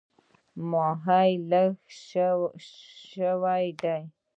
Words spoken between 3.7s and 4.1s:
دی.